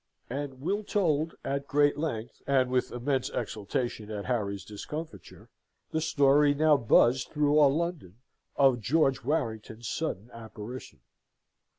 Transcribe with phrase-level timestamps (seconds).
[0.31, 5.49] And Will told, at great length, and with immense exultation at Harry's discomfiture,
[5.91, 8.15] the story now buzzed through all London,
[8.55, 11.01] of George Warrington's sudden apparition.